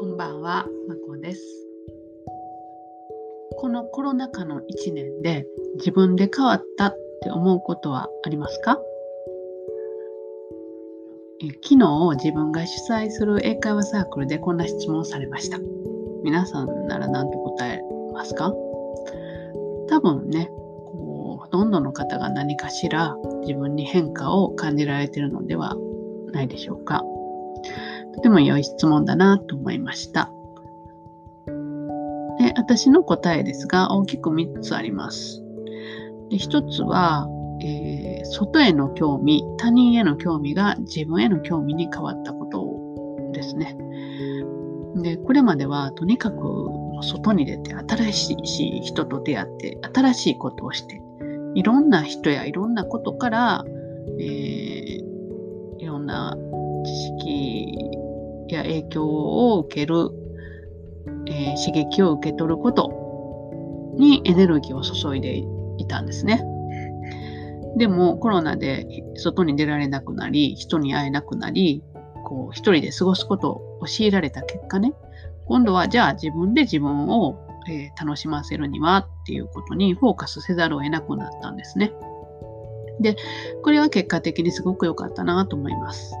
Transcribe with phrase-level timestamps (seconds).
[0.00, 1.42] こんばんは、まこです。
[3.58, 5.44] このコロナ禍の1年で
[5.76, 8.80] 自分で変わったって思うことはありますか？
[11.42, 15.58] え昨日自分が主催する英会話サークルでこんな質問されました。
[16.24, 17.82] 皆さんなら何と答え
[18.14, 18.54] ますか？
[19.90, 25.76] 多分ねこうほとんどの方が何かしら自分に変化を感じられてるのでは
[26.32, 27.04] ないでしょうか。
[28.20, 30.30] とても良い質問だなと思いました。
[32.38, 35.42] で私の答えですが大きく3つあります。
[36.28, 37.26] で1つは、
[37.62, 43.74] えー、外への興味他人への興味が自分への興味に変わったことですね。
[44.96, 46.36] でこれまではとにかく
[47.00, 51.00] 外に出て新しい人と出会って新しいことをして
[51.54, 53.64] いろんな人やいろんなことから、
[54.18, 55.02] えー、
[55.78, 56.36] いろんな
[58.54, 60.10] や影響を受ける、
[61.26, 65.36] えー、刺激を受け取ることにエネルギーを注いで
[65.78, 66.44] いたんですね。
[67.76, 71.82] でもコロナで外に出られなくなり人に会えなくなり
[72.24, 74.92] こう一人で過ごすことを強いられた結果ね
[75.46, 81.92] 今度はじゃあ自分で自分を、えー、楽しませるにはっていうことにフォーカスせざるを得なくなったんですね。
[83.00, 83.16] で
[83.62, 86.14] これは結果的にすごく良かったなと思います。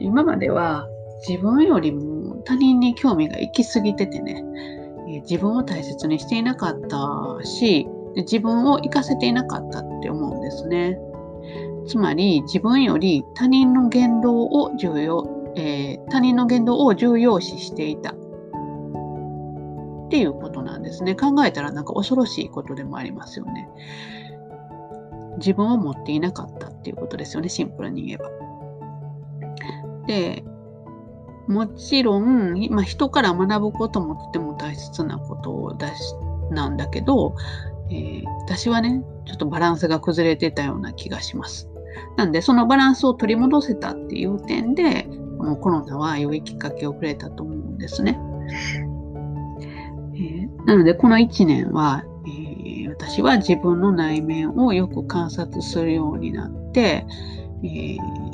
[0.00, 0.88] 今までは
[1.26, 4.44] 自分よりも他人に興味が行き過ぎててね、
[5.08, 10.98] え自分を大切にしていなかったし自分を生かせていなかったって思うんですね。
[11.86, 18.14] つまり自分より他人の言動を重要、えー、他人の言動を重要視していたっ
[20.10, 21.14] ていうことなんですね。
[21.14, 23.68] 考えたらなんか恐ろしいことでもありますよね。
[25.38, 28.30] 自分を持っていなかったっていうことですよね、シンプルに言えば。
[30.06, 30.44] で、
[31.50, 36.14] もちろん、まあ、人から学ぶこともとても大切なことだし
[36.52, 37.34] なんだけど、
[37.90, 41.68] えー、私はね、ちょっとバランスが崩れてたような気がします。
[42.16, 48.18] なんで、そのバランスを取り戻せたっていう点で、このコロナは良いきっかけをくれたと思うんですね。
[50.14, 57.06] えー、なので、この1年は、えー、私は自分の内面をよく観察するようになって、
[57.64, 58.30] えー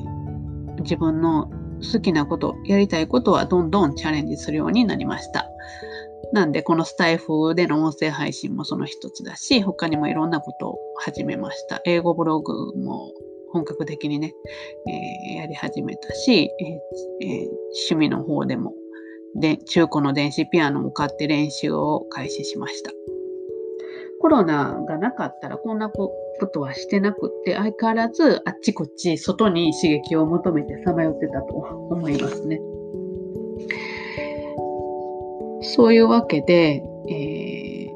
[0.87, 5.47] 自分の好きなこと、やりたいことはどんどんチャレンジするようになりました。
[6.33, 11.81] なんで、このスタイフでの音声配信もその一つだし、他にもいろんなことを始めました。
[11.85, 13.13] 英語ブログも
[13.53, 14.33] 本格的にね、
[15.33, 17.49] えー、やり始めたし、えー、
[17.89, 18.75] 趣味の方でも
[19.39, 22.91] で、中古の電子ピアノを買って練習を開始しました。
[24.21, 26.13] コロナがなかったらこんなこ
[26.53, 32.61] とはしてなくって、相変わらずあっちこっち外に刺激を求めてさまよってたと思いますね。
[35.63, 37.91] そういうわけで、え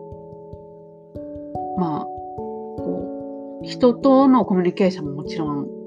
[1.15, 5.81] ー、まあ、こう人とのコミュニケーションももちろん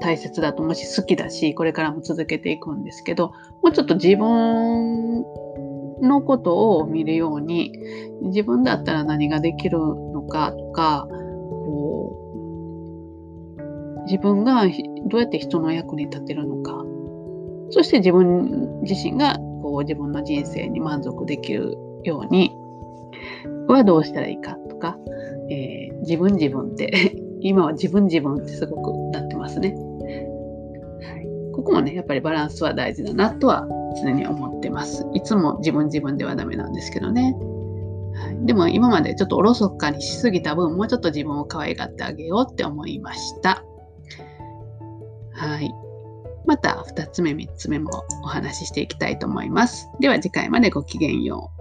[0.00, 3.28] 大切だと思うし好きだしこれからも続けていくんですけど
[3.62, 5.24] もうちょっと自分
[6.00, 7.72] のことを見るように
[8.22, 12.16] 自分だったら何ができるのかとかこ
[13.98, 14.62] う自分が
[15.06, 16.84] どうやって人の役に立てるのか
[17.70, 22.52] そして自分自身がこう自分の人生に満足できるように
[23.68, 24.98] はどうしたらいいかとか、
[25.50, 29.74] えー、自分自分って 今は自分自分ってすごくなってますね。
[31.52, 33.66] ここもねやっぱりバランスは大事だなとは
[34.02, 35.06] 常に思ってます。
[35.14, 37.36] いつも自分自分ではダメなんですけどね。
[38.14, 43.64] はい、でも今までちょっとおろそかにしすぎた分、もうちょっと自分を可愛がってあげようって思いました。
[45.32, 45.72] はい。
[46.46, 47.90] また2つ目、3つ目も
[48.22, 49.88] お話ししていきたいと思います。
[50.00, 51.59] では次回までごきげんよう。